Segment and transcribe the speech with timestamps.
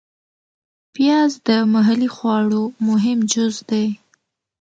[0.93, 3.87] پیاز د محلي خواړو مهم جز دی